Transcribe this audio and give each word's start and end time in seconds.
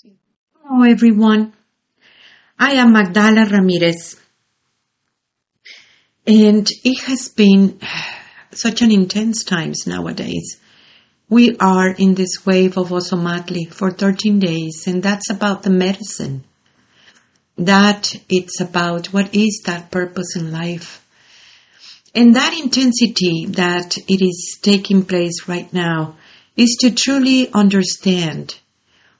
Hello, 0.00 0.84
everyone. 0.84 1.54
I 2.58 2.74
am 2.74 2.92
Magdala 2.92 3.46
Ramirez. 3.46 4.20
And 6.26 6.68
it 6.84 7.04
has 7.04 7.30
been 7.30 7.80
such 8.52 8.82
an 8.82 8.92
intense 8.92 9.42
times 9.42 9.86
nowadays. 9.86 10.60
We 11.28 11.56
are 11.56 11.90
in 11.90 12.14
this 12.14 12.46
wave 12.46 12.76
of 12.76 12.90
Ozomatli 12.90 13.72
for 13.72 13.90
13 13.90 14.38
days, 14.38 14.86
and 14.86 15.02
that's 15.02 15.30
about 15.30 15.62
the 15.62 15.70
medicine. 15.70 16.44
That 17.56 18.14
it's 18.28 18.60
about 18.60 19.08
what 19.08 19.34
is 19.34 19.62
that 19.66 19.90
purpose 19.90 20.36
in 20.36 20.52
life. 20.52 21.04
And 22.14 22.36
that 22.36 22.56
intensity 22.56 23.46
that 23.46 23.98
it 23.98 24.24
is 24.24 24.58
taking 24.62 25.04
place 25.04 25.48
right 25.48 25.72
now 25.72 26.16
is 26.56 26.76
to 26.82 26.90
truly 26.94 27.50
understand 27.52 28.58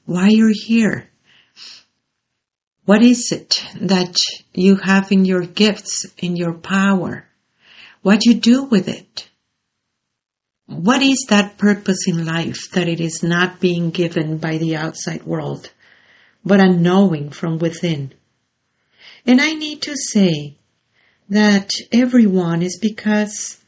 why 0.09 0.27
you're 0.29 0.59
here 0.69 1.09
what 2.89 3.03
is 3.03 3.31
it 3.31 3.63
that 3.79 4.17
you 4.51 4.77
have 4.77 5.11
in 5.11 5.23
your 5.23 5.43
gifts, 5.43 6.07
in 6.17 6.35
your 6.35 6.55
power? 6.55 7.27
What 8.01 8.25
you 8.25 8.33
do 8.33 8.63
with 8.63 8.87
it? 8.87 9.29
What 10.65 11.03
is 11.03 11.27
that 11.29 11.59
purpose 11.59 12.07
in 12.07 12.25
life 12.25 12.71
that 12.73 12.87
it 12.87 12.99
is 12.99 13.21
not 13.21 13.59
being 13.59 13.91
given 13.91 14.39
by 14.39 14.57
the 14.57 14.75
outside 14.75 15.21
world, 15.23 15.71
but 16.43 16.59
a 16.59 16.73
knowing 16.73 17.29
from 17.29 17.59
within? 17.59 18.11
And 19.23 19.39
I 19.39 19.53
need 19.53 19.83
to 19.83 19.95
say 19.95 20.57
that 21.29 21.69
everyone 21.91 22.63
is 22.63 22.79
because 22.81 23.63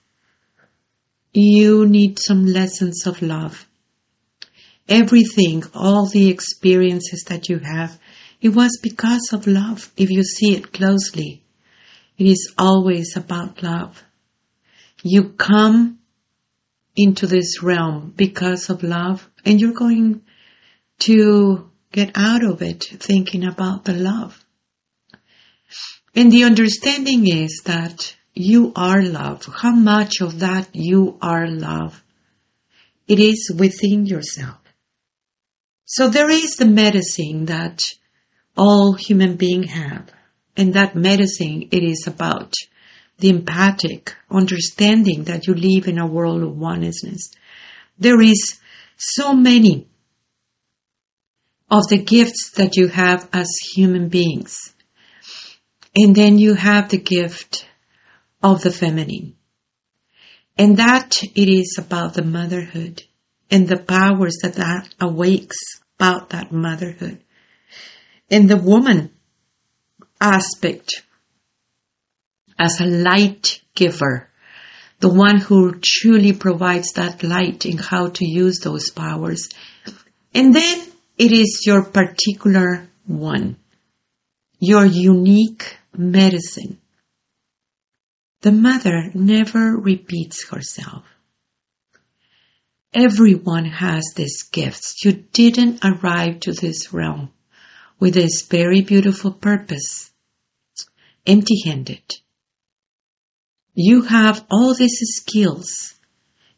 you 1.31 1.85
need 1.85 2.17
some 2.17 2.47
lessons 2.47 3.05
of 3.05 3.21
love. 3.21 3.67
Everything, 4.91 5.63
all 5.73 6.05
the 6.05 6.29
experiences 6.29 7.23
that 7.29 7.47
you 7.47 7.59
have, 7.59 7.97
it 8.41 8.49
was 8.49 8.77
because 8.83 9.29
of 9.31 9.47
love. 9.47 9.89
If 9.95 10.09
you 10.09 10.21
see 10.21 10.53
it 10.53 10.73
closely, 10.73 11.45
it 12.17 12.27
is 12.27 12.53
always 12.57 13.15
about 13.15 13.63
love. 13.63 14.03
You 15.01 15.29
come 15.29 15.99
into 16.93 17.25
this 17.25 17.63
realm 17.63 18.13
because 18.17 18.69
of 18.69 18.83
love 18.83 19.29
and 19.45 19.61
you're 19.61 19.73
going 19.73 20.23
to 20.99 21.71
get 21.93 22.11
out 22.15 22.43
of 22.43 22.61
it 22.61 22.83
thinking 22.83 23.45
about 23.45 23.85
the 23.85 23.93
love. 23.93 24.45
And 26.13 26.33
the 26.33 26.43
understanding 26.43 27.27
is 27.27 27.61
that 27.63 28.13
you 28.33 28.73
are 28.75 29.01
love. 29.01 29.45
How 29.45 29.71
much 29.71 30.19
of 30.19 30.41
that 30.41 30.67
you 30.73 31.17
are 31.21 31.47
love? 31.47 32.03
It 33.07 33.19
is 33.19 33.53
within 33.57 34.05
yourself. 34.05 34.60
So 35.93 36.07
there 36.07 36.29
is 36.29 36.55
the 36.55 36.67
medicine 36.67 37.47
that 37.47 37.83
all 38.55 38.93
human 38.93 39.35
beings 39.35 39.71
have. 39.71 40.09
And 40.55 40.73
that 40.75 40.95
medicine, 40.95 41.67
it 41.69 41.83
is 41.83 42.07
about 42.07 42.53
the 43.19 43.27
empathic 43.27 44.15
understanding 44.29 45.25
that 45.25 45.47
you 45.47 45.53
live 45.53 45.89
in 45.89 45.99
a 45.99 46.07
world 46.07 46.43
of 46.43 46.57
oneness. 46.57 47.31
There 47.99 48.21
is 48.21 48.57
so 48.95 49.33
many 49.33 49.89
of 51.69 51.89
the 51.89 52.01
gifts 52.01 52.51
that 52.51 52.77
you 52.77 52.87
have 52.87 53.27
as 53.33 53.49
human 53.73 54.07
beings. 54.07 54.73
And 55.93 56.15
then 56.15 56.37
you 56.37 56.53
have 56.53 56.87
the 56.87 56.99
gift 56.99 57.67
of 58.41 58.61
the 58.61 58.71
feminine. 58.71 59.35
And 60.57 60.77
that 60.77 61.21
it 61.21 61.49
is 61.49 61.75
about 61.77 62.13
the 62.13 62.23
motherhood 62.23 63.03
and 63.49 63.67
the 63.67 63.77
powers 63.77 64.37
that 64.41 64.53
that 64.53 64.87
awakes 65.01 65.80
about 66.01 66.31
that 66.31 66.51
motherhood 66.51 67.21
in 68.27 68.47
the 68.47 68.57
woman 68.57 69.11
aspect 70.19 71.03
as 72.57 72.81
a 72.81 72.85
light 72.85 73.61
giver, 73.75 74.27
the 74.99 75.13
one 75.13 75.37
who 75.37 75.75
truly 75.79 76.33
provides 76.33 76.93
that 76.93 77.21
light 77.21 77.67
in 77.67 77.77
how 77.77 78.07
to 78.07 78.25
use 78.27 78.61
those 78.61 78.89
powers. 78.89 79.49
And 80.33 80.55
then 80.55 80.87
it 81.19 81.31
is 81.31 81.63
your 81.67 81.83
particular 81.83 82.87
one, 83.05 83.57
your 84.59 84.85
unique 84.85 85.77
medicine. 85.95 86.79
The 88.41 88.51
mother 88.51 89.11
never 89.13 89.77
repeats 89.77 90.49
herself. 90.49 91.03
Everyone 92.93 93.65
has 93.65 94.03
these 94.15 94.43
gifts. 94.43 95.05
You 95.05 95.13
didn't 95.13 95.79
arrive 95.83 96.41
to 96.41 96.51
this 96.51 96.91
realm 96.91 97.31
with 97.99 98.15
this 98.15 98.41
very 98.41 98.81
beautiful 98.81 99.31
purpose, 99.31 100.11
empty 101.25 101.61
handed. 101.63 102.17
You 103.73 104.01
have 104.01 104.45
all 104.51 104.73
these 104.73 104.99
skills 105.03 105.95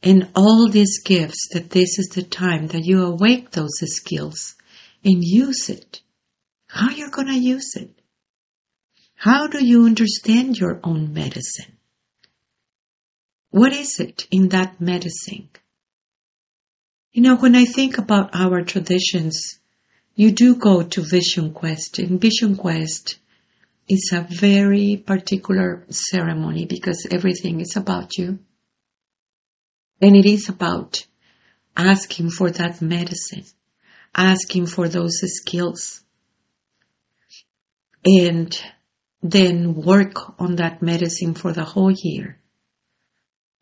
and 0.01 0.29
all 0.35 0.69
these 0.69 1.03
gifts 1.03 1.49
that 1.53 1.69
this 1.69 1.99
is 1.99 2.09
the 2.15 2.23
time 2.23 2.67
that 2.67 2.83
you 2.83 3.03
awake 3.03 3.51
those 3.51 3.77
skills 3.81 4.55
and 5.05 5.23
use 5.23 5.69
it. 5.69 6.01
How 6.65 6.89
you're 6.89 7.11
going 7.11 7.27
to 7.27 7.37
use 7.37 7.75
it? 7.75 7.91
How 9.15 9.45
do 9.45 9.63
you 9.63 9.85
understand 9.85 10.57
your 10.57 10.79
own 10.83 11.13
medicine? 11.13 11.77
What 13.51 13.71
is 13.71 13.99
it 13.99 14.27
in 14.31 14.49
that 14.49 14.81
medicine? 14.81 15.49
You 17.13 17.21
know, 17.21 17.35
when 17.35 17.55
I 17.55 17.65
think 17.65 17.99
about 17.99 18.31
our 18.33 18.63
traditions, 18.63 19.59
you 20.15 20.31
do 20.31 20.55
go 20.55 20.81
to 20.81 21.01
Vision 21.01 21.53
Quest. 21.53 21.99
And 21.99 22.19
Vision 22.19 22.55
Quest 22.55 23.19
is 23.87 24.11
a 24.11 24.21
very 24.27 24.97
particular 24.97 25.85
ceremony 25.89 26.65
because 26.65 27.05
everything 27.11 27.61
is 27.61 27.75
about 27.75 28.17
you. 28.17 28.39
And 30.01 30.15
it 30.15 30.25
is 30.25 30.49
about 30.49 31.05
asking 31.77 32.31
for 32.31 32.49
that 32.49 32.81
medicine, 32.81 33.45
asking 34.15 34.65
for 34.65 34.89
those 34.89 35.19
skills, 35.21 36.01
and 38.03 38.59
then 39.21 39.75
work 39.75 40.41
on 40.41 40.55
that 40.55 40.81
medicine 40.81 41.35
for 41.35 41.53
the 41.53 41.63
whole 41.63 41.91
year 41.91 42.39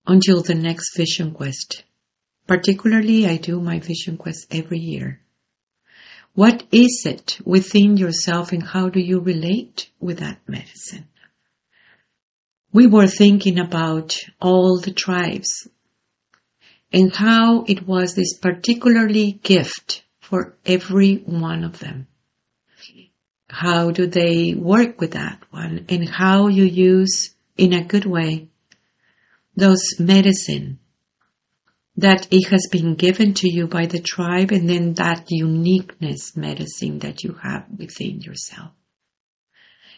until 0.08 0.42
the 0.42 0.56
next 0.56 0.96
Vision 0.96 1.34
Quest. 1.34 1.84
Particularly, 2.52 3.26
I 3.28 3.38
do 3.38 3.62
my 3.62 3.80
Vision 3.80 4.18
Quest 4.18 4.54
every 4.54 4.80
year. 4.80 5.22
What 6.34 6.64
is 6.70 7.04
it 7.06 7.40
within 7.46 7.96
yourself 7.96 8.52
and 8.52 8.62
how 8.62 8.90
do 8.90 9.00
you 9.00 9.22
relate 9.22 9.90
with 10.02 10.20
that 10.20 10.42
medicine? 10.48 11.08
We 12.74 12.88
were 12.88 13.08
thinking 13.08 13.58
about 13.58 14.18
all 14.42 14.82
the 14.82 14.92
tribes 14.92 15.70
and 16.92 17.16
how 17.16 17.64
it 17.70 17.88
was 17.88 18.16
this 18.16 18.38
particularly 18.38 19.32
gift 19.32 20.04
for 20.20 20.58
every 20.66 21.24
one 21.26 21.64
of 21.64 21.80
them. 21.80 22.08
How 23.48 23.92
do 23.92 24.08
they 24.08 24.56
work 24.56 25.00
with 25.00 25.12
that 25.12 25.42
one 25.52 25.86
and 25.88 26.10
how 26.10 26.50
you 26.50 26.66
use 26.66 27.34
in 27.56 27.72
a 27.72 27.86
good 27.86 28.06
way 28.06 28.50
those 29.56 29.98
medicine 30.00 30.80
that 31.98 32.28
it 32.32 32.50
has 32.50 32.68
been 32.72 32.96
given 32.96 33.34
to 33.34 33.52
you 33.52 33.68
by 33.68 33.86
the 33.86 34.00
tribe 34.00 34.52
and 34.52 34.70
then 34.70 34.94
that 34.94 35.26
uniqueness 35.30 36.36
medicine 36.36 37.00
that 37.00 37.24
you 37.24 37.34
have 37.42 37.66
within 37.78 38.22
yourself. 38.22 38.72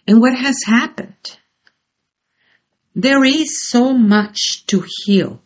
And 0.08 0.20
what 0.20 0.38
has 0.38 0.58
happened? 0.66 1.38
There 2.96 3.24
is 3.24 3.70
so 3.70 3.94
much 3.94 4.66
to 4.68 4.84
heal. 5.06 5.42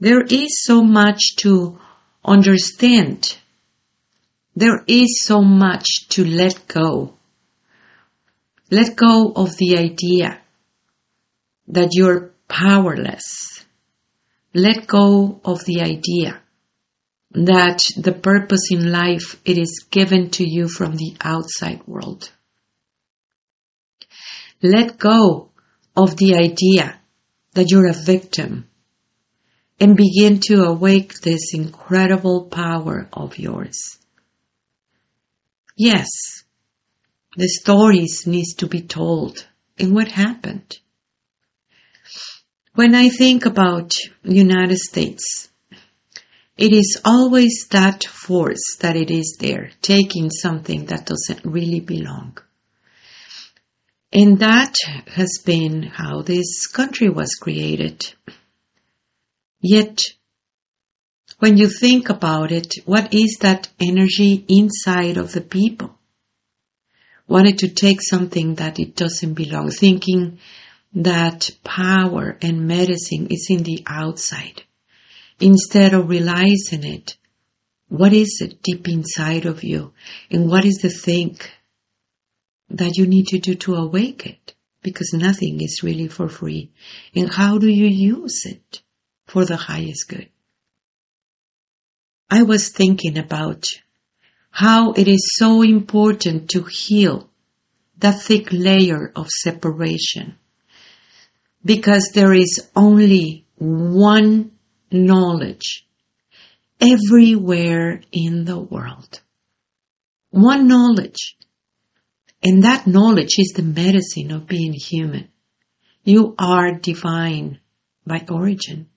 There 0.00 0.22
is 0.22 0.62
so 0.64 0.82
much 0.82 1.36
to 1.42 1.78
understand. 2.24 3.36
There 4.56 4.82
is 4.86 5.22
so 5.24 5.42
much 5.42 6.08
to 6.10 6.24
let 6.24 6.66
go. 6.68 7.14
Let 8.70 8.96
go 8.96 9.32
of 9.34 9.56
the 9.56 9.78
idea 9.78 10.40
that 11.68 11.90
you're 11.92 12.30
powerless 12.48 13.57
let 14.54 14.86
go 14.86 15.40
of 15.44 15.64
the 15.64 15.80
idea 15.82 16.40
that 17.32 17.86
the 17.96 18.12
purpose 18.12 18.68
in 18.70 18.90
life 18.90 19.40
it 19.44 19.58
is 19.58 19.86
given 19.90 20.30
to 20.30 20.48
you 20.48 20.68
from 20.68 20.96
the 20.96 21.16
outside 21.20 21.86
world. 21.86 22.30
Let 24.62 24.98
go 24.98 25.50
of 25.96 26.16
the 26.16 26.36
idea 26.36 26.98
that 27.52 27.70
you're 27.70 27.88
a 27.88 27.92
victim 27.92 28.68
and 29.78 29.96
begin 29.96 30.40
to 30.40 30.64
awake 30.64 31.20
this 31.20 31.54
incredible 31.54 32.46
power 32.46 33.08
of 33.12 33.38
yours. 33.38 33.98
Yes, 35.76 36.08
the 37.36 37.48
stories 37.48 38.26
needs 38.26 38.54
to 38.54 38.66
be 38.66 38.80
told 38.80 39.46
and 39.78 39.94
what 39.94 40.08
happened. 40.08 40.78
When 42.78 42.94
I 42.94 43.08
think 43.08 43.44
about 43.44 43.96
United 44.22 44.78
States 44.78 45.48
It 46.56 46.72
is 46.72 47.00
always 47.04 47.66
that 47.72 48.04
force 48.04 48.76
that 48.78 48.94
it 48.94 49.10
is 49.10 49.36
there, 49.40 49.72
taking 49.82 50.30
something 50.30 50.86
that 50.86 51.04
doesn't 51.04 51.44
really 51.44 51.80
belong. 51.80 52.38
And 54.12 54.38
that 54.38 54.76
has 55.08 55.40
been 55.44 55.82
how 55.82 56.22
this 56.22 56.68
country 56.68 57.08
was 57.08 57.34
created. 57.34 58.14
Yet, 59.60 59.98
when 61.40 61.56
you 61.56 61.68
think 61.68 62.10
about 62.10 62.52
it, 62.52 62.74
what 62.84 63.12
is 63.12 63.38
that 63.40 63.68
energy 63.80 64.44
inside 64.48 65.16
of 65.16 65.32
the 65.32 65.40
people? 65.40 65.98
Wanted 67.26 67.58
to 67.58 67.70
take 67.70 68.00
something 68.00 68.54
that 68.54 68.78
it 68.78 68.94
doesn't 68.94 69.34
belong, 69.34 69.72
thinking 69.72 70.38
that 70.94 71.50
power 71.64 72.38
and 72.40 72.66
medicine 72.66 73.28
is 73.30 73.46
in 73.50 73.62
the 73.62 73.82
outside. 73.86 74.62
Instead 75.40 75.94
of 75.94 76.08
realizing 76.08 76.84
it, 76.84 77.16
what 77.88 78.12
is 78.12 78.40
it 78.42 78.62
deep 78.62 78.88
inside 78.88 79.46
of 79.46 79.62
you? 79.62 79.92
And 80.30 80.48
what 80.48 80.64
is 80.64 80.78
the 80.78 80.90
thing 80.90 81.38
that 82.70 82.96
you 82.96 83.06
need 83.06 83.28
to 83.28 83.38
do 83.38 83.54
to 83.54 83.74
awake 83.74 84.26
it? 84.26 84.54
Because 84.82 85.12
nothing 85.12 85.60
is 85.60 85.82
really 85.82 86.08
for 86.08 86.28
free. 86.28 86.70
And 87.14 87.32
how 87.32 87.58
do 87.58 87.68
you 87.68 87.86
use 87.86 88.44
it 88.44 88.82
for 89.26 89.44
the 89.44 89.56
highest 89.56 90.08
good? 90.08 90.28
I 92.30 92.42
was 92.42 92.68
thinking 92.68 93.18
about 93.18 93.66
how 94.50 94.92
it 94.92 95.08
is 95.08 95.32
so 95.36 95.62
important 95.62 96.50
to 96.50 96.64
heal 96.64 97.30
that 97.98 98.20
thick 98.20 98.48
layer 98.52 99.12
of 99.16 99.28
separation 99.28 100.36
because 101.68 102.12
there 102.14 102.32
is 102.32 102.66
only 102.74 103.44
one 103.58 104.52
knowledge 104.90 105.86
everywhere 106.80 108.00
in 108.10 108.46
the 108.46 108.58
world. 108.58 109.20
One 110.30 110.66
knowledge. 110.66 111.36
And 112.42 112.62
that 112.64 112.86
knowledge 112.86 113.34
is 113.36 113.52
the 113.54 113.62
medicine 113.62 114.30
of 114.30 114.46
being 114.46 114.72
human. 114.72 115.28
You 116.04 116.34
are 116.38 116.72
divine 116.72 117.60
by 118.06 118.24
origin. 118.30 118.88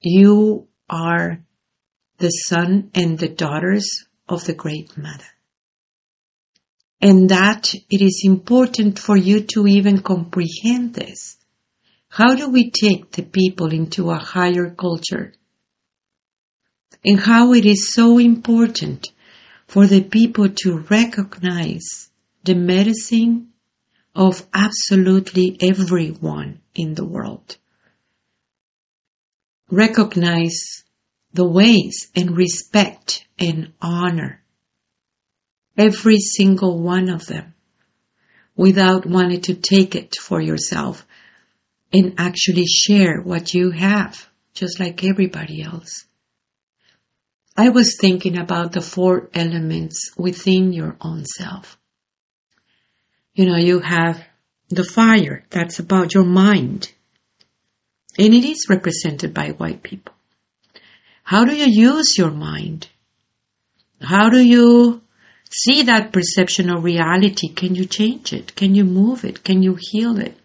You 0.00 0.68
are 0.88 1.40
the 2.18 2.30
son 2.30 2.92
and 2.94 3.18
the 3.18 3.30
daughters 3.30 4.04
of 4.28 4.44
the 4.44 4.54
great 4.54 4.96
mother. 4.96 5.32
And 7.00 7.30
that 7.30 7.74
it 7.74 8.00
is 8.00 8.22
important 8.24 9.00
for 9.00 9.16
you 9.16 9.40
to 9.54 9.66
even 9.66 10.02
comprehend 10.02 10.94
this. 10.94 11.38
How 12.10 12.34
do 12.34 12.50
we 12.50 12.70
take 12.70 13.12
the 13.12 13.22
people 13.22 13.72
into 13.72 14.10
a 14.10 14.18
higher 14.18 14.68
culture? 14.68 15.32
And 17.04 17.20
how 17.20 17.54
it 17.54 17.64
is 17.64 17.92
so 17.94 18.18
important 18.18 19.12
for 19.68 19.86
the 19.86 20.02
people 20.02 20.48
to 20.62 20.78
recognize 20.90 22.10
the 22.42 22.56
medicine 22.56 23.50
of 24.14 24.44
absolutely 24.52 25.56
everyone 25.60 26.60
in 26.74 26.94
the 26.94 27.04
world. 27.04 27.56
Recognize 29.70 30.82
the 31.32 31.48
ways 31.48 32.10
and 32.16 32.36
respect 32.36 33.24
and 33.38 33.72
honor 33.80 34.42
every 35.78 36.18
single 36.18 36.80
one 36.80 37.08
of 37.08 37.26
them 37.26 37.54
without 38.56 39.06
wanting 39.06 39.40
to 39.42 39.54
take 39.54 39.94
it 39.94 40.16
for 40.16 40.40
yourself 40.40 41.06
and 41.92 42.14
actually 42.18 42.66
share 42.66 43.20
what 43.20 43.52
you 43.54 43.70
have, 43.70 44.28
just 44.54 44.78
like 44.80 45.04
everybody 45.04 45.62
else. 45.62 46.04
I 47.56 47.68
was 47.68 47.96
thinking 48.00 48.38
about 48.38 48.72
the 48.72 48.80
four 48.80 49.28
elements 49.34 50.12
within 50.16 50.72
your 50.72 50.96
own 51.00 51.24
self. 51.24 51.76
You 53.34 53.46
know, 53.46 53.56
you 53.56 53.80
have 53.80 54.24
the 54.68 54.84
fire, 54.84 55.44
that's 55.50 55.78
about 55.78 56.14
your 56.14 56.24
mind. 56.24 56.92
And 58.18 58.34
it 58.34 58.44
is 58.44 58.66
represented 58.68 59.34
by 59.34 59.50
white 59.50 59.82
people. 59.82 60.14
How 61.22 61.44
do 61.44 61.54
you 61.54 61.66
use 61.68 62.16
your 62.16 62.30
mind? 62.30 62.88
How 64.00 64.30
do 64.30 64.40
you 64.40 65.02
see 65.50 65.82
that 65.82 66.12
perception 66.12 66.70
of 66.70 66.84
reality? 66.84 67.48
Can 67.48 67.74
you 67.74 67.84
change 67.84 68.32
it? 68.32 68.54
Can 68.54 68.74
you 68.74 68.84
move 68.84 69.24
it? 69.24 69.44
Can 69.44 69.62
you 69.62 69.76
heal 69.78 70.18
it? 70.18 70.36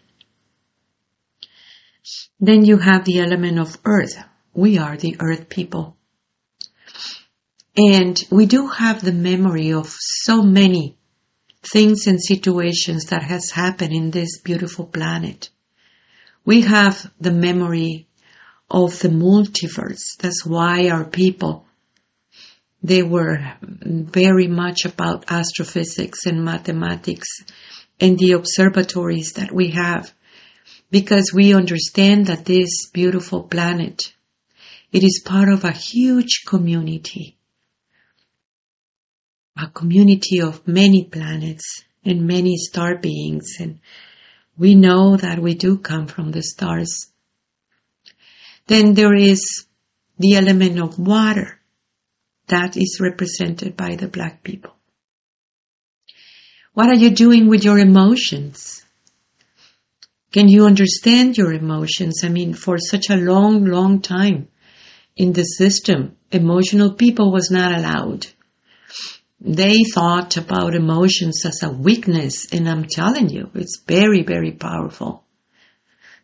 Then 2.40 2.64
you 2.64 2.78
have 2.78 3.04
the 3.04 3.20
element 3.20 3.58
of 3.58 3.78
earth. 3.84 4.16
We 4.54 4.78
are 4.78 4.96
the 4.96 5.16
earth 5.20 5.48
people. 5.48 5.96
And 7.76 8.22
we 8.30 8.46
do 8.46 8.68
have 8.68 9.02
the 9.02 9.12
memory 9.12 9.72
of 9.72 9.88
so 9.88 10.42
many 10.42 10.96
things 11.72 12.06
and 12.06 12.22
situations 12.22 13.06
that 13.06 13.22
has 13.22 13.50
happened 13.50 13.92
in 13.92 14.10
this 14.10 14.40
beautiful 14.40 14.86
planet. 14.86 15.50
We 16.44 16.62
have 16.62 17.10
the 17.20 17.32
memory 17.32 18.06
of 18.70 18.98
the 19.00 19.08
multiverse. 19.08 20.16
That's 20.20 20.46
why 20.46 20.88
our 20.88 21.04
people, 21.04 21.66
they 22.82 23.02
were 23.02 23.38
very 23.60 24.46
much 24.46 24.84
about 24.84 25.24
astrophysics 25.28 26.26
and 26.26 26.44
mathematics 26.44 27.28
and 28.00 28.18
the 28.18 28.32
observatories 28.32 29.32
that 29.32 29.52
we 29.52 29.70
have 29.70 30.12
because 30.90 31.32
we 31.34 31.54
understand 31.54 32.26
that 32.26 32.44
this 32.44 32.90
beautiful 32.92 33.42
planet, 33.42 34.12
it 34.92 35.02
is 35.02 35.22
part 35.24 35.48
of 35.48 35.64
a 35.64 35.72
huge 35.72 36.44
community, 36.46 37.36
a 39.60 39.68
community 39.68 40.40
of 40.40 40.66
many 40.66 41.04
planets 41.04 41.84
and 42.04 42.26
many 42.26 42.56
star 42.56 42.96
beings 42.96 43.56
and 43.58 43.80
we 44.58 44.74
know 44.74 45.16
that 45.16 45.38
we 45.38 45.54
do 45.54 45.78
come 45.78 46.06
from 46.06 46.30
the 46.30 46.42
stars. 46.42 47.08
Then 48.66 48.94
there 48.94 49.14
is 49.14 49.66
the 50.18 50.36
element 50.36 50.80
of 50.80 50.98
water 50.98 51.60
that 52.46 52.76
is 52.76 53.00
represented 53.00 53.76
by 53.76 53.96
the 53.96 54.08
black 54.08 54.42
people. 54.42 54.72
What 56.72 56.88
are 56.88 56.94
you 56.94 57.10
doing 57.10 57.48
with 57.48 57.64
your 57.64 57.78
emotions? 57.78 58.85
Can 60.32 60.48
you 60.48 60.66
understand 60.66 61.36
your 61.36 61.52
emotions? 61.52 62.22
I 62.24 62.28
mean, 62.28 62.54
for 62.54 62.78
such 62.78 63.10
a 63.10 63.16
long, 63.16 63.64
long 63.64 64.00
time 64.02 64.48
in 65.16 65.32
the 65.32 65.44
system, 65.44 66.16
emotional 66.30 66.92
people 66.92 67.32
was 67.32 67.50
not 67.50 67.72
allowed. 67.72 68.26
They 69.40 69.84
thought 69.84 70.36
about 70.36 70.74
emotions 70.74 71.44
as 71.44 71.62
a 71.62 71.70
weakness, 71.70 72.52
and 72.52 72.68
I'm 72.68 72.84
telling 72.84 73.28
you, 73.28 73.50
it's 73.54 73.82
very, 73.86 74.22
very 74.22 74.52
powerful. 74.52 75.24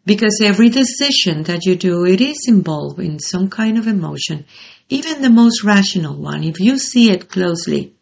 Because 0.05 0.41
every 0.43 0.69
decision 0.69 1.45
that 1.45 1.65
you 1.65 1.77
do, 1.77 2.05
it 2.05 2.21
is 2.21 2.47
involved 2.49 2.99
in 2.99 3.21
some 3.21 3.49
kind 3.49 3.79
of 3.79 3.87
emotion, 3.87 4.47
even 4.89 5.23
the 5.23 5.31
most 5.31 5.63
rational 5.63 6.17
one. 6.17 6.43
If 6.43 6.59
you 6.59 6.77
see 6.79 7.11
it 7.11 7.29
closely, 7.29 7.95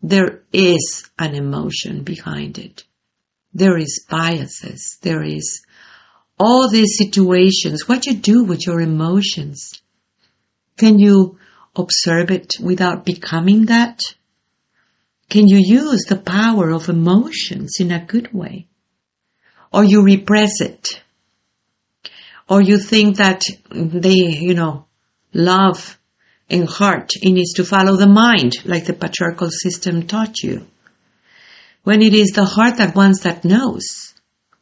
there 0.00 0.42
is 0.52 1.10
an 1.18 1.34
emotion 1.34 2.02
behind 2.02 2.58
it. 2.58 2.84
There 3.54 3.78
is 3.78 4.04
biases. 4.10 4.98
There 5.02 5.22
is 5.22 5.62
all 6.38 6.68
these 6.68 6.98
situations. 6.98 7.88
What 7.88 8.06
you 8.06 8.14
do 8.14 8.44
with 8.44 8.66
your 8.66 8.80
emotions. 8.80 9.80
Can 10.76 10.98
you 10.98 11.38
observe 11.76 12.30
it 12.30 12.54
without 12.60 13.04
becoming 13.04 13.66
that? 13.66 14.00
Can 15.28 15.46
you 15.46 15.58
use 15.58 16.04
the 16.04 16.16
power 16.16 16.70
of 16.70 16.88
emotions 16.88 17.76
in 17.78 17.92
a 17.92 18.04
good 18.04 18.32
way? 18.32 18.66
Or 19.72 19.84
you 19.84 20.02
repress 20.02 20.60
it? 20.60 21.00
Or 22.48 22.60
you 22.60 22.78
think 22.78 23.16
that 23.16 23.42
they, 23.70 24.10
you 24.10 24.54
know, 24.54 24.86
love 25.32 25.98
and 26.50 26.68
heart, 26.68 27.10
it 27.22 27.32
needs 27.32 27.54
to 27.54 27.64
follow 27.64 27.96
the 27.96 28.06
mind 28.06 28.52
like 28.64 28.84
the 28.84 28.92
patriarchal 28.92 29.50
system 29.50 30.06
taught 30.06 30.42
you? 30.42 30.66
When 31.84 32.02
it 32.02 32.14
is 32.14 32.30
the 32.30 32.44
heart 32.44 32.78
that 32.78 32.96
wants 32.96 33.20
that 33.20 33.44
knows. 33.44 34.14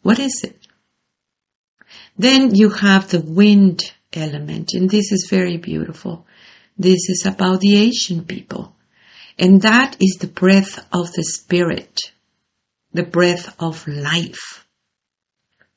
What 0.03 0.19
is 0.19 0.43
it? 0.45 0.59
Then 2.19 2.55
you 2.55 2.69
have 2.69 3.09
the 3.09 3.21
wind 3.21 3.81
element, 4.13 4.71
and 4.75 4.91
this 4.91 5.13
is 5.13 5.29
very 5.31 5.57
beautiful. 5.57 6.27
This 6.77 7.09
is 7.09 7.25
about 7.25 7.61
the 7.61 7.77
Asian 7.77 8.25
people. 8.25 8.75
And 9.39 9.63
that 9.63 9.97
is 10.01 10.19
the 10.21 10.27
breath 10.27 10.87
of 10.93 11.13
the 11.13 11.23
spirit, 11.23 11.99
the 12.93 13.05
breath 13.05 13.55
of 13.59 13.87
life. 13.87 14.67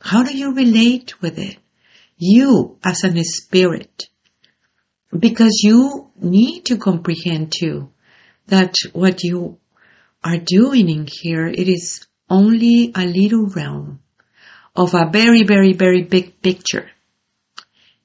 How 0.01 0.23
do 0.23 0.35
you 0.35 0.53
relate 0.53 1.21
with 1.21 1.39
it? 1.39 1.57
You 2.17 2.77
as 2.83 3.03
a 3.03 3.23
spirit. 3.23 4.03
Because 5.17 5.61
you 5.63 6.11
need 6.19 6.65
to 6.65 6.77
comprehend 6.77 7.53
too 7.57 7.91
that 8.47 8.73
what 8.93 9.23
you 9.23 9.57
are 10.25 10.37
doing 10.37 10.89
in 10.89 11.07
here, 11.09 11.45
it 11.45 11.69
is 11.69 12.07
only 12.29 12.91
a 12.95 13.05
little 13.05 13.47
realm 13.47 13.99
of 14.75 14.93
a 14.93 15.09
very, 15.11 15.43
very, 15.43 15.73
very 15.73 16.01
big 16.01 16.41
picture. 16.41 16.89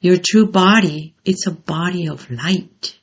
Your 0.00 0.18
true 0.18 0.46
body, 0.46 1.14
it's 1.24 1.46
a 1.46 1.50
body 1.50 2.08
of 2.08 2.30
light. 2.30 2.98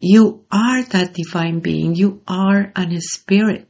You 0.00 0.44
are 0.50 0.82
that 0.84 1.14
divine 1.14 1.60
being. 1.60 1.94
You 1.94 2.22
are 2.26 2.72
an 2.74 2.98
spirit. 3.00 3.68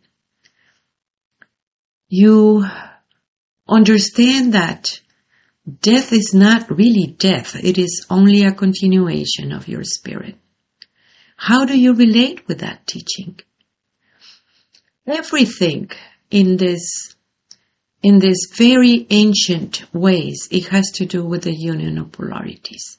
You 2.09 2.65
understand 3.69 4.55
that 4.55 5.01
death 5.81 6.13
is 6.13 6.33
not 6.35 6.71
really 6.71 7.15
death. 7.19 7.57
It 7.57 7.77
is 7.77 8.07
only 8.09 8.45
a 8.45 8.53
continuation 8.53 9.53
of 9.53 9.69
your 9.69 9.85
spirit. 9.85 10.37
How 11.37 11.65
do 11.65 11.79
you 11.79 11.95
relate 11.95 12.47
with 12.49 12.61
that 12.61 12.87
teaching? 12.87 13.41
Everything 15.09 15.91
in 16.31 16.57
this 16.57 17.15
in 18.03 18.21
this 18.21 18.47
very 18.57 19.07
ancient 19.11 19.83
ways, 19.93 20.49
it 20.53 20.69
has 20.69 20.93
to 20.93 21.07
do 21.07 21.25
with 21.25 21.43
the 21.43 21.55
union 21.55 21.99
of 21.99 22.13
polarities. 22.13 22.99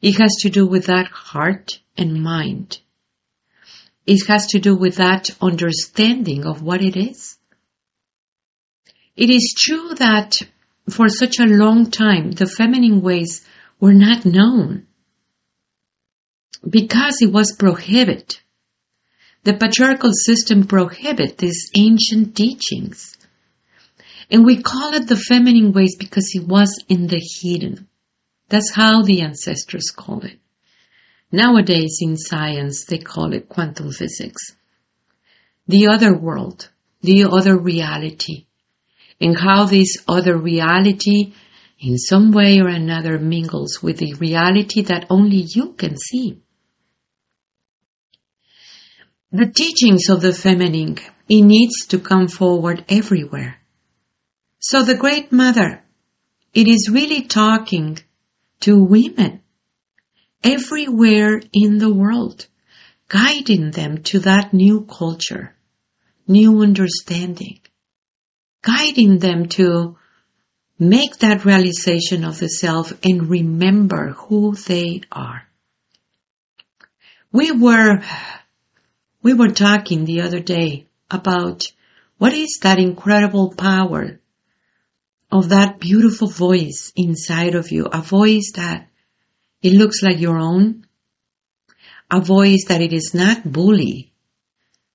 It 0.00 0.18
has 0.20 0.36
to 0.42 0.50
do 0.50 0.66
with 0.66 0.86
that 0.86 1.08
heart 1.08 1.80
and 1.96 2.22
mind. 2.22 2.78
It 4.06 4.28
has 4.28 4.46
to 4.48 4.60
do 4.60 4.76
with 4.76 4.96
that 4.96 5.30
understanding 5.40 6.46
of 6.46 6.62
what 6.62 6.82
it 6.82 6.96
is. 6.96 7.38
It 9.16 9.30
is 9.30 9.54
true 9.58 9.94
that 9.94 10.36
for 10.88 11.08
such 11.08 11.40
a 11.40 11.46
long 11.46 11.90
time, 11.90 12.30
the 12.30 12.46
feminine 12.46 13.00
ways 13.00 13.44
were 13.80 13.94
not 13.94 14.24
known 14.24 14.86
because 16.68 17.20
it 17.20 17.32
was 17.32 17.56
prohibited. 17.56 18.38
The 19.46 19.54
patriarchal 19.54 20.10
system 20.12 20.66
prohibited 20.66 21.38
these 21.38 21.70
ancient 21.76 22.34
teachings. 22.34 23.16
And 24.28 24.44
we 24.44 24.60
call 24.60 24.92
it 24.94 25.06
the 25.06 25.14
feminine 25.14 25.70
ways 25.70 25.94
because 25.96 26.32
it 26.34 26.48
was 26.48 26.82
in 26.88 27.06
the 27.06 27.22
hidden. 27.40 27.86
That's 28.48 28.74
how 28.74 29.02
the 29.02 29.20
ancestors 29.20 29.92
call 29.94 30.24
it. 30.24 30.40
Nowadays 31.30 31.98
in 32.00 32.16
science, 32.16 32.86
they 32.86 32.98
call 32.98 33.32
it 33.34 33.48
quantum 33.48 33.92
physics. 33.92 34.56
The 35.68 35.90
other 35.92 36.12
world, 36.12 36.68
the 37.02 37.26
other 37.26 37.56
reality, 37.56 38.46
and 39.20 39.38
how 39.38 39.66
this 39.66 39.98
other 40.08 40.36
reality 40.36 41.34
in 41.78 41.98
some 41.98 42.32
way 42.32 42.58
or 42.58 42.66
another 42.66 43.20
mingles 43.20 43.80
with 43.80 43.98
the 43.98 44.14
reality 44.14 44.82
that 44.82 45.06
only 45.08 45.46
you 45.54 45.74
can 45.74 45.96
see. 45.96 46.42
The 49.36 49.52
teachings 49.52 50.08
of 50.08 50.22
the 50.22 50.32
feminine, 50.32 50.96
it 51.28 51.42
needs 51.42 51.88
to 51.88 51.98
come 51.98 52.26
forward 52.26 52.86
everywhere. 52.88 53.58
So 54.60 54.82
the 54.82 54.94
Great 54.94 55.30
Mother, 55.30 55.84
it 56.54 56.66
is 56.66 56.88
really 56.90 57.20
talking 57.20 57.98
to 58.60 58.82
women 58.82 59.42
everywhere 60.42 61.42
in 61.52 61.76
the 61.76 61.92
world, 61.92 62.46
guiding 63.08 63.72
them 63.72 64.02
to 64.04 64.20
that 64.20 64.54
new 64.54 64.86
culture, 64.86 65.54
new 66.26 66.62
understanding, 66.62 67.60
guiding 68.62 69.18
them 69.18 69.50
to 69.50 69.98
make 70.78 71.18
that 71.18 71.44
realization 71.44 72.24
of 72.24 72.38
the 72.38 72.48
self 72.48 72.90
and 73.04 73.28
remember 73.28 74.12
who 74.12 74.54
they 74.54 75.02
are. 75.12 75.42
We 77.32 77.52
were, 77.52 78.02
we 79.22 79.34
were 79.34 79.48
talking 79.48 80.04
the 80.04 80.22
other 80.22 80.40
day 80.40 80.86
about 81.10 81.72
what 82.18 82.32
is 82.32 82.58
that 82.62 82.78
incredible 82.78 83.54
power 83.54 84.20
of 85.30 85.48
that 85.50 85.80
beautiful 85.80 86.28
voice 86.28 86.92
inside 86.96 87.54
of 87.54 87.70
you, 87.70 87.86
a 87.86 88.00
voice 88.00 88.52
that 88.54 88.88
it 89.62 89.72
looks 89.72 90.02
like 90.02 90.20
your 90.20 90.38
own, 90.38 90.86
a 92.10 92.20
voice 92.20 92.66
that 92.68 92.80
it 92.80 92.92
is 92.92 93.12
not 93.14 93.50
bully, 93.50 94.12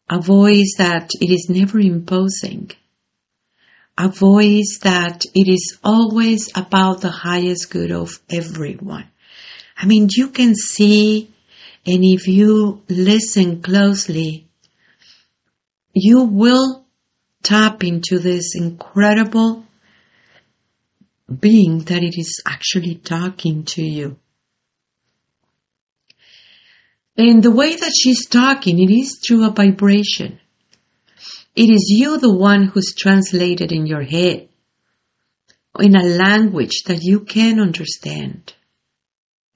a 0.10 0.22
voice 0.22 0.76
that 0.78 1.10
it 1.20 1.30
is 1.30 1.48
never 1.50 1.80
imposing, 1.80 2.72
a 3.98 4.08
voice 4.08 4.80
that 4.84 5.26
it 5.36 5.52
is 5.52 5.78
always 5.84 6.50
about 6.56 7.02
the 7.02 7.12
highest 7.12 7.70
good 7.70 7.92
of 7.92 8.20
everyone. 8.30 9.08
I 9.78 9.86
mean, 9.86 10.08
you 10.10 10.30
can 10.30 10.56
see, 10.56 11.34
and 11.86 12.04
if 12.04 12.28
you 12.28 12.84
listen 12.90 13.62
closely, 13.62 14.48
you 15.94 16.24
will 16.24 16.86
tap 17.44 17.84
into 17.84 18.20
this 18.20 18.56
incredible 18.56 19.66
being 21.40 21.80
that 21.80 22.04
it 22.04 22.20
is 22.20 22.42
actually 22.46 22.96
talking 22.96 23.64
to 23.64 23.82
you. 23.82 24.18
And 27.18 27.42
the 27.42 27.52
way 27.52 27.76
that 27.76 27.94
she's 28.00 28.28
talking, 28.28 28.80
it 28.80 28.92
is 28.92 29.20
through 29.20 29.46
a 29.46 29.52
vibration. 29.52 30.40
It 31.56 31.70
is 31.70 31.88
you 31.90 32.18
the 32.18 32.34
one 32.34 32.66
who's 32.66 32.96
translated 32.96 33.72
in 33.72 33.86
your 33.86 34.04
head 34.04 34.50
in 35.80 35.96
a 35.96 36.04
language 36.04 36.84
that 36.86 37.02
you 37.02 37.22
can 37.22 37.60
understand. 37.60 38.54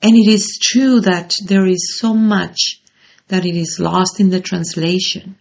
And 0.05 0.15
it 0.15 0.27
is 0.27 0.59
true 0.61 1.01
that 1.01 1.31
there 1.43 1.65
is 1.65 1.97
so 1.97 2.13
much 2.13 2.79
that 3.27 3.43
it 3.43 3.55
is 3.55 3.79
lost 3.79 4.19
in 4.19 4.29
the 4.29 4.39
translation. 4.39 5.35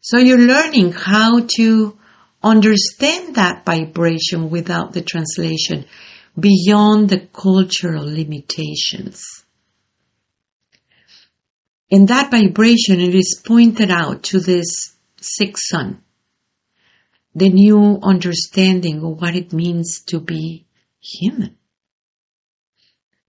So 0.00 0.16
you're 0.16 0.38
learning 0.38 0.92
how 0.92 1.40
to 1.56 1.98
understand 2.42 3.34
that 3.34 3.66
vibration 3.66 4.48
without 4.48 4.94
the 4.94 5.02
translation 5.02 5.84
beyond 6.38 7.10
the 7.10 7.28
cultural 7.34 8.02
limitations. 8.02 9.44
In 11.90 12.06
that 12.06 12.30
vibration, 12.30 12.98
it 12.98 13.14
is 13.14 13.42
pointed 13.44 13.90
out 13.90 14.22
to 14.30 14.40
this 14.40 14.96
sixth 15.20 15.64
sun, 15.66 16.02
the 17.34 17.50
new 17.50 17.98
understanding 18.02 19.04
of 19.04 19.20
what 19.20 19.36
it 19.36 19.52
means 19.52 20.00
to 20.06 20.18
be 20.18 20.64
human. 20.98 21.58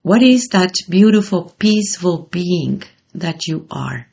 What 0.01 0.23
is 0.23 0.47
that 0.51 0.73
beautiful, 0.89 1.53
peaceful 1.59 2.27
being 2.31 2.83
that 3.13 3.47
you 3.47 3.67
are? 3.69 4.07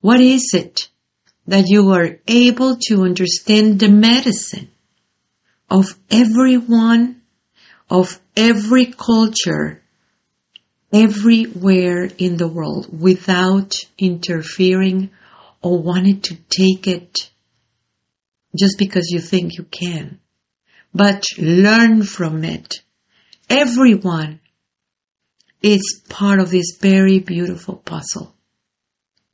What 0.00 0.20
is 0.20 0.50
it 0.52 0.88
that 1.46 1.64
you 1.68 1.92
are 1.92 2.18
able 2.26 2.76
to 2.88 3.04
understand 3.04 3.80
the 3.80 3.88
medicine 3.88 4.68
of 5.70 5.98
everyone, 6.10 7.22
of 7.88 8.20
every 8.36 8.86
culture, 8.86 9.82
everywhere 10.92 12.04
in 12.18 12.36
the 12.36 12.48
world 12.48 12.86
without 13.00 13.74
interfering 13.96 15.10
or 15.62 15.82
wanting 15.82 16.20
to 16.20 16.36
take 16.48 16.86
it 16.86 17.30
just 18.56 18.78
because 18.78 19.08
you 19.10 19.20
think 19.20 19.56
you 19.56 19.64
can, 19.64 20.20
but 20.94 21.24
learn 21.38 22.02
from 22.02 22.44
it. 22.44 22.82
Everyone 23.50 24.40
is 25.62 26.02
part 26.08 26.40
of 26.40 26.50
this 26.50 26.76
very 26.80 27.18
beautiful 27.18 27.76
puzzle. 27.76 28.34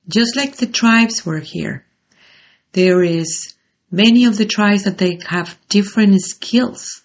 Just 0.08 0.36
like 0.36 0.56
the 0.56 0.66
tribes 0.66 1.24
were 1.24 1.40
here 1.40 1.84
there 2.74 3.02
is 3.02 3.54
many 3.90 4.26
of 4.26 4.36
the 4.36 4.44
tribes 4.44 4.82
that 4.82 4.98
they 4.98 5.18
have 5.26 5.58
different 5.68 6.20
skills. 6.20 7.02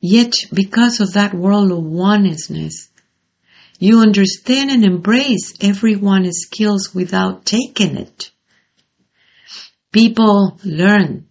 Yet, 0.00 0.32
because 0.52 1.00
of 1.00 1.14
that 1.14 1.34
world 1.34 1.72
of 1.72 1.82
oneness, 1.82 2.88
you 3.80 4.00
understand 4.00 4.70
and 4.70 4.84
embrace 4.84 5.54
everyone's 5.60 6.38
skills 6.38 6.94
without 6.94 7.44
taking 7.44 7.96
it. 7.96 8.30
People 9.92 10.60
learn 10.64 11.27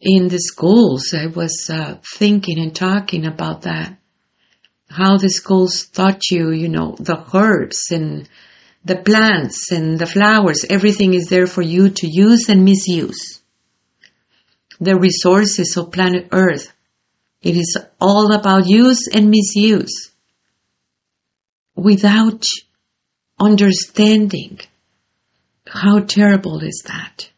in 0.00 0.28
the 0.28 0.38
schools. 0.38 1.14
I 1.14 1.26
was 1.26 1.68
uh, 1.70 1.98
thinking 2.18 2.58
and 2.58 2.74
talking 2.74 3.26
about 3.26 3.62
that. 3.62 3.96
How 4.88 5.18
the 5.18 5.28
schools 5.28 5.86
taught 5.86 6.30
you, 6.30 6.50
you 6.50 6.68
know, 6.68 6.96
the 6.98 7.24
herbs 7.32 7.90
and 7.90 8.28
the 8.84 8.96
plants 8.96 9.70
and 9.70 9.98
the 9.98 10.06
flowers, 10.06 10.64
everything 10.68 11.14
is 11.14 11.28
there 11.28 11.46
for 11.46 11.62
you 11.62 11.90
to 11.90 12.08
use 12.08 12.48
and 12.48 12.64
misuse. 12.64 13.40
The 14.80 14.96
resources 14.96 15.76
of 15.76 15.92
planet 15.92 16.28
Earth, 16.32 16.72
it 17.42 17.56
is 17.56 17.76
all 18.00 18.32
about 18.32 18.66
use 18.66 19.06
and 19.06 19.30
misuse. 19.30 20.10
Without 21.76 22.46
understanding 23.38 24.60
how 25.66 26.00
terrible 26.00 26.60
is 26.64 26.82
that? 26.86 27.30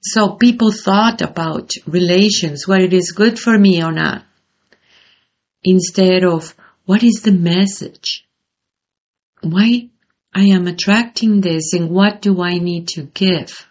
So 0.00 0.36
people 0.36 0.72
thought 0.72 1.22
about 1.22 1.72
relations, 1.86 2.66
whether 2.66 2.84
it 2.84 2.92
is 2.92 3.12
good 3.12 3.38
for 3.38 3.58
me 3.58 3.82
or 3.82 3.92
not, 3.92 4.24
instead 5.62 6.24
of 6.24 6.54
what 6.84 7.02
is 7.02 7.22
the 7.22 7.32
message? 7.32 8.26
Why 9.42 9.90
I 10.34 10.44
am 10.44 10.66
attracting 10.66 11.40
this 11.40 11.72
and 11.72 11.90
what 11.90 12.22
do 12.22 12.42
I 12.42 12.58
need 12.58 12.88
to 12.88 13.02
give? 13.02 13.68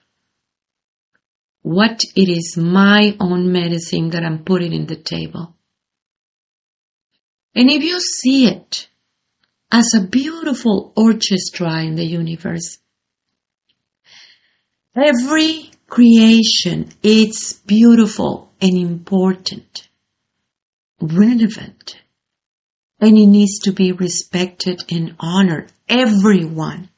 What 1.62 2.02
it 2.16 2.30
is 2.30 2.58
my 2.58 3.16
own 3.20 3.52
medicine 3.52 4.12
that 4.12 4.24
I'm 4.24 4.44
putting 4.44 4.74
in 4.74 4.86
the 4.86 4.96
table. 4.96 5.56
And 7.56 7.70
if 7.72 7.84
you 7.84 8.00
see 8.00 8.48
it, 8.48 8.88
as 9.72 9.94
a 9.96 10.02
beautiful 10.02 10.94
orchestra 10.96 11.82
in 11.84 11.96
the 11.96 12.06
universe. 12.06 12.80
Every 14.96 15.72
creation 15.88 16.92
is 17.02 17.62
beautiful 17.66 18.52
and 18.62 18.78
important, 18.78 19.88
relevant, 21.02 21.96
and 23.00 23.18
it 23.18 23.28
needs 23.28 23.60
to 23.60 23.72
be 23.72 23.92
respected 23.92 24.84
and 24.92 25.16
honored. 25.20 25.72
Everyone. 25.88 26.90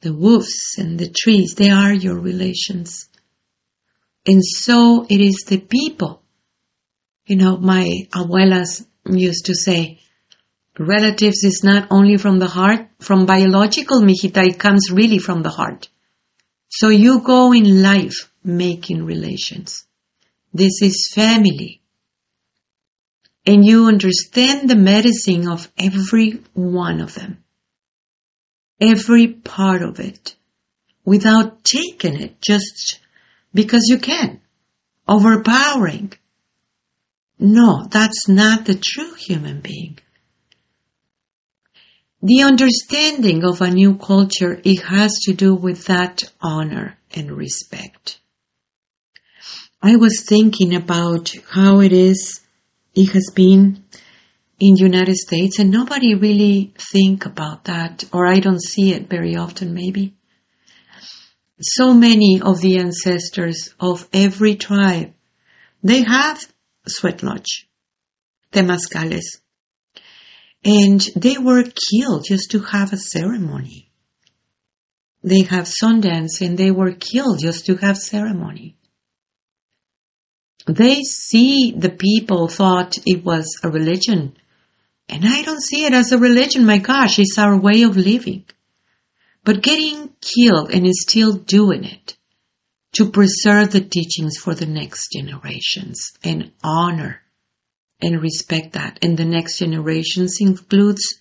The 0.00 0.14
wolves 0.14 0.76
and 0.78 0.98
the 0.98 1.08
trees, 1.08 1.54
they 1.56 1.70
are 1.70 1.92
your 1.92 2.20
relations. 2.20 3.08
And 4.26 4.44
so 4.44 5.06
it 5.08 5.20
is 5.20 5.44
the 5.46 5.58
people. 5.58 6.22
You 7.26 7.36
know, 7.36 7.56
my 7.56 7.88
abuelas 8.12 8.86
used 9.04 9.46
to 9.46 9.54
say, 9.54 10.00
relatives 10.78 11.42
is 11.42 11.64
not 11.64 11.88
only 11.90 12.16
from 12.18 12.38
the 12.38 12.46
heart, 12.46 12.88
from 13.00 13.26
biological, 13.26 14.02
mijita, 14.02 14.46
it 14.46 14.58
comes 14.58 14.90
really 14.92 15.18
from 15.18 15.42
the 15.42 15.50
heart. 15.50 15.88
So 16.68 16.88
you 16.88 17.20
go 17.20 17.52
in 17.52 17.82
life 17.82 18.30
making 18.42 19.04
relations. 19.04 19.86
This 20.52 20.82
is 20.82 21.10
family. 21.14 21.82
And 23.44 23.64
you 23.64 23.86
understand 23.86 24.68
the 24.68 24.76
medicine 24.76 25.48
of 25.48 25.70
every 25.78 26.42
one 26.54 27.00
of 27.00 27.14
them. 27.14 27.44
Every 28.80 29.28
part 29.28 29.82
of 29.82 30.00
it. 30.00 30.34
Without 31.04 31.62
taking 31.62 32.20
it 32.20 32.40
just 32.40 33.00
because 33.54 33.86
you 33.88 33.98
can. 33.98 34.40
Overpowering. 35.06 36.12
No, 37.38 37.86
that's 37.88 38.28
not 38.28 38.64
the 38.64 38.74
true 38.74 39.14
human 39.14 39.60
being. 39.60 39.98
The 42.22 42.42
understanding 42.42 43.44
of 43.44 43.60
a 43.60 43.70
new 43.70 43.96
culture, 43.96 44.60
it 44.64 44.82
has 44.82 45.18
to 45.24 45.34
do 45.34 45.54
with 45.54 45.84
that 45.86 46.24
honor 46.40 46.96
and 47.14 47.30
respect. 47.30 48.18
I 49.82 49.96
was 49.96 50.24
thinking 50.26 50.74
about 50.74 51.32
how 51.50 51.80
it 51.80 51.92
is, 51.92 52.40
it 52.94 53.12
has 53.12 53.30
been 53.34 53.84
in 54.58 54.76
United 54.76 55.16
States 55.16 55.58
and 55.58 55.70
nobody 55.70 56.14
really 56.14 56.72
think 56.92 57.26
about 57.26 57.64
that 57.64 58.04
or 58.12 58.26
I 58.26 58.40
don't 58.40 58.62
see 58.62 58.94
it 58.94 59.10
very 59.10 59.36
often 59.36 59.74
maybe. 59.74 60.14
So 61.60 61.92
many 61.92 62.40
of 62.42 62.60
the 62.60 62.78
ancestors 62.78 63.74
of 63.78 64.08
every 64.12 64.56
tribe, 64.56 65.12
they 65.82 66.02
have 66.02 66.40
sweat 66.86 67.22
lodge, 67.22 67.68
temazcales, 68.52 69.40
and 70.66 71.00
they 71.14 71.38
were 71.38 71.62
killed 71.62 72.24
just 72.28 72.50
to 72.50 72.58
have 72.58 72.92
a 72.92 72.96
ceremony. 72.96 73.88
They 75.22 75.42
have 75.42 75.68
Sundance 75.68 76.40
and 76.40 76.58
they 76.58 76.72
were 76.72 76.90
killed 76.90 77.38
just 77.40 77.66
to 77.66 77.76
have 77.76 77.96
ceremony. 77.96 78.76
They 80.66 81.02
see 81.02 81.72
the 81.76 81.90
people 81.90 82.48
thought 82.48 82.98
it 83.06 83.24
was 83.24 83.60
a 83.62 83.70
religion. 83.70 84.36
And 85.08 85.24
I 85.24 85.42
don't 85.42 85.62
see 85.62 85.84
it 85.84 85.94
as 85.94 86.10
a 86.10 86.18
religion. 86.18 86.66
My 86.66 86.78
gosh, 86.78 87.20
it's 87.20 87.38
our 87.38 87.56
way 87.56 87.82
of 87.82 87.96
living. 87.96 88.44
But 89.44 89.62
getting 89.62 90.10
killed 90.20 90.72
and 90.72 90.88
still 90.92 91.34
doing 91.34 91.84
it 91.84 92.16
to 92.96 93.10
preserve 93.10 93.70
the 93.70 93.82
teachings 93.82 94.36
for 94.36 94.56
the 94.56 94.66
next 94.66 95.12
generations 95.12 96.12
and 96.24 96.50
honor 96.64 97.20
and 98.00 98.20
respect 98.20 98.72
that. 98.72 98.98
And 99.02 99.16
the 99.16 99.24
next 99.24 99.58
generations 99.58 100.38
includes 100.40 101.18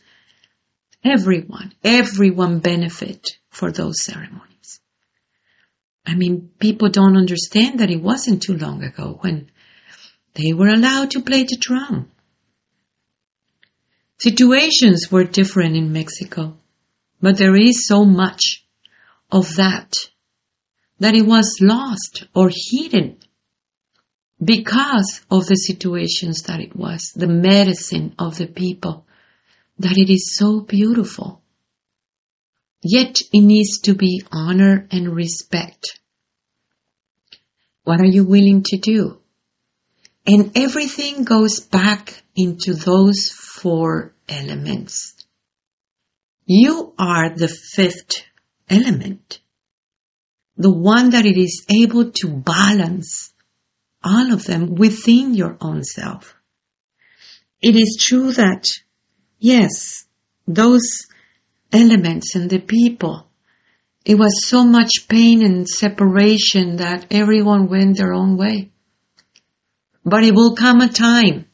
everyone, 1.04 1.74
everyone 1.84 2.60
benefit 2.60 3.26
for 3.50 3.72
those 3.72 4.04
ceremonies. 4.04 4.82
I 6.06 6.16
mean, 6.16 6.52
people 6.60 6.90
don't 6.90 7.18
understand 7.18 7.80
that 7.80 7.90
it 7.90 8.02
wasn't 8.02 8.44
too 8.44 8.58
long 8.58 8.84
ago 8.84 9.18
when 9.22 9.50
they 10.36 10.54
were 10.54 10.68
allowed 10.68 11.12
to 11.12 11.22
play 11.22 11.44
the 11.44 11.58
drum. 11.60 12.12
Situations 14.20 15.12
were 15.12 15.24
different 15.24 15.76
in 15.76 15.92
Mexico, 15.92 16.58
but 17.22 17.38
there 17.38 17.56
is 17.56 17.88
so 17.88 18.06
much 18.06 18.66
of 19.32 19.56
that 19.56 19.94
that 21.00 21.16
it 21.16 21.26
was 21.26 21.58
lost 21.62 22.26
or 22.34 22.50
hidden 22.72 23.18
because 24.44 25.26
of 25.32 25.46
the 25.48 25.56
situations 25.56 26.44
that 26.44 26.60
it 26.60 26.76
was, 26.76 27.12
the 27.16 27.28
medicine 27.28 28.16
of 28.20 28.38
the 28.38 28.48
people, 28.48 29.06
that 29.80 29.98
it 29.98 30.12
is 30.12 30.36
so 30.38 30.62
beautiful. 30.62 31.42
Yet 32.84 33.22
it 33.34 33.42
needs 33.42 33.80
to 33.82 33.96
be 33.96 34.24
honor 34.32 34.88
and 34.92 35.16
respect. 35.16 36.00
What 37.84 38.02
are 38.02 38.06
you 38.06 38.26
willing 38.26 38.64
to 38.64 38.78
do? 38.78 39.20
And 40.28 40.58
everything 40.58 41.24
goes 41.24 41.60
back 41.60 42.24
into 42.36 42.74
those 42.74 43.30
four 43.30 44.14
elements. 44.28 45.14
You 46.46 46.94
are 46.98 47.30
the 47.30 47.48
fifth 47.48 48.24
element. 48.70 49.40
The 50.58 50.72
one 50.72 51.12
that 51.12 51.26
it 51.26 51.38
is 51.38 51.66
able 51.70 52.12
to 52.12 52.28
balance 52.28 53.34
all 54.06 54.32
of 54.32 54.46
them 54.46 54.76
within 54.76 55.34
your 55.34 55.58
own 55.60 55.84
self. 55.84 56.36
It 57.62 57.76
is 57.76 57.98
true 58.00 58.32
that, 58.34 58.64
yes, 59.40 60.06
those 60.48 60.88
elements 61.74 62.36
and 62.36 62.50
the 62.50 62.60
people, 62.60 63.28
it 64.06 64.16
was 64.16 64.48
so 64.48 64.64
much 64.64 65.08
pain 65.10 65.44
and 65.44 65.68
separation 65.68 66.76
that 66.76 67.08
everyone 67.10 67.68
went 67.68 67.98
their 67.98 68.14
own 68.14 68.38
way. 68.38 68.72
But 70.06 70.24
it 70.24 70.36
will 70.36 70.56
come 70.56 70.82
a 70.82 70.88
time 70.88 71.48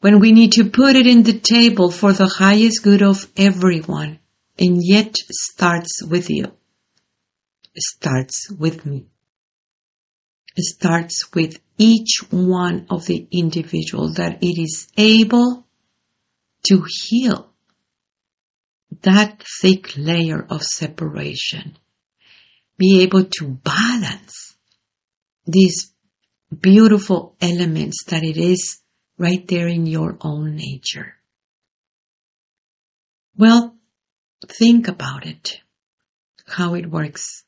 when 0.00 0.20
we 0.20 0.30
need 0.30 0.52
to 0.52 0.70
put 0.70 0.94
it 0.94 1.08
in 1.08 1.24
the 1.24 1.38
table 1.38 1.90
for 1.90 2.12
the 2.12 2.28
highest 2.28 2.84
good 2.84 3.02
of 3.02 3.26
everyone 3.36 4.20
and 4.56 4.78
yet 4.80 5.16
starts 5.32 6.00
with 6.08 6.30
you. 6.30 6.44
It 7.74 7.82
starts 7.82 8.48
with 8.52 8.86
me 8.86 9.08
starts 10.62 11.32
with 11.34 11.58
each 11.78 12.20
one 12.30 12.86
of 12.90 13.06
the 13.06 13.26
individual 13.32 14.12
that 14.14 14.42
it 14.42 14.60
is 14.60 14.88
able 14.96 15.66
to 16.68 16.84
heal 16.86 17.50
that 19.02 19.42
thick 19.60 19.96
layer 19.96 20.46
of 20.48 20.62
separation, 20.62 21.76
be 22.78 23.02
able 23.02 23.24
to 23.24 23.48
balance 23.48 24.56
these 25.46 25.92
beautiful 26.60 27.36
elements 27.40 28.04
that 28.04 28.22
it 28.22 28.36
is 28.36 28.80
right 29.18 29.46
there 29.48 29.68
in 29.68 29.86
your 29.86 30.16
own 30.20 30.56
nature. 30.56 31.14
Well, 33.36 33.76
think 34.48 34.88
about 34.88 35.26
it, 35.26 35.58
how 36.46 36.74
it 36.74 36.88
works. 36.88 37.44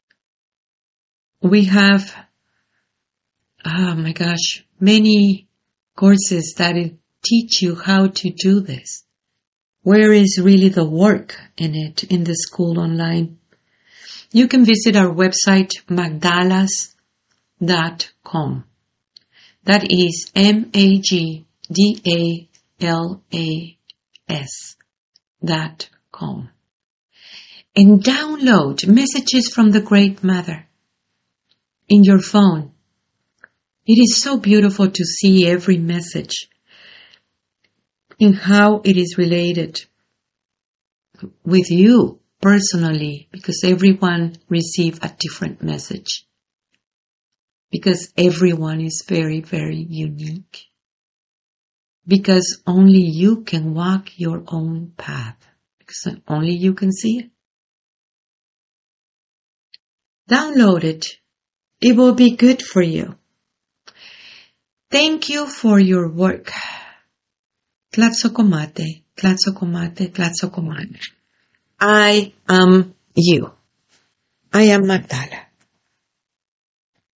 We 1.41 1.67
have 1.67 2.26
oh 3.67 3.95
my 3.97 4.13
gosh, 4.13 4.65
many 4.79 5.49
courses 5.97 6.55
that 6.59 6.77
teach 7.25 7.63
you 7.63 7.75
how 7.75 8.07
to 8.07 8.31
do 8.31 8.61
this. 8.61 9.03
Where 9.83 10.13
is 10.13 10.41
really 10.43 10.69
the 10.69 10.85
work 10.85 11.37
in 11.57 11.75
it 11.75 12.05
in 12.05 12.23
the 12.25 12.35
school 12.35 12.79
online? 12.79 13.39
You 14.33 14.47
can 14.49 14.65
visit 14.65 14.97
our 14.97 15.13
website 15.13 15.71
magdalas.com. 15.89 16.95
That 19.65 19.91
is 19.91 20.31
M-A-G-D-A-L-A-S 20.35 21.47
dot 25.45 25.89
com. 26.13 26.51
And 27.75 28.03
download 28.03 28.87
messages 28.87 29.51
from 29.53 29.71
the 29.71 29.81
Great 29.81 30.23
Mother 30.23 30.67
in 31.89 32.05
your 32.05 32.21
phone 32.21 32.73
it 33.87 34.01
is 34.01 34.21
so 34.21 34.37
beautiful 34.37 34.91
to 34.91 35.05
see 35.05 35.47
every 35.47 35.79
message 35.79 36.49
in 38.19 38.33
how 38.33 38.81
it 38.85 38.97
is 38.97 39.17
related 39.17 39.81
with 41.45 41.71
you 41.71 42.19
personally 42.41 43.29
because 43.31 43.63
everyone 43.65 44.35
receive 44.49 44.99
a 45.03 45.15
different 45.17 45.63
message. 45.63 46.27
Because 47.71 48.13
everyone 48.17 48.81
is 48.81 49.05
very 49.07 49.41
very 49.41 49.87
unique. 49.89 50.65
Because 52.07 52.63
only 52.67 53.03
you 53.03 53.43
can 53.43 53.75
walk 53.75 54.19
your 54.19 54.45
own 54.49 54.93
path. 54.97 55.37
Because 55.79 56.17
only 56.27 56.55
you 56.55 56.75
can 56.75 56.91
see 56.93 57.19
it. 57.19 57.31
Download 60.29 60.83
it. 60.83 61.07
It 61.81 61.97
will 61.97 62.15
be 62.15 62.37
good 62.37 62.63
for 62.63 62.83
you 62.83 63.17
Thank 64.91 65.29
you 65.29 65.47
for 65.49 65.81
your 65.81 66.09
work. 66.09 66.53
Tlatzocomate, 67.93 69.03
Tlatzocomate, 69.17 70.13
Tlatzocomate. 70.13 71.01
I 71.81 72.33
am 72.49 72.95
you. 73.15 73.51
I 74.53 74.63
am 74.63 74.87
Magdala. 74.87 75.47